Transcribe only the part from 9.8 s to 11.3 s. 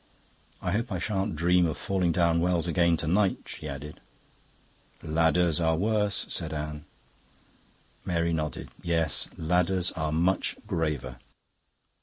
are much graver."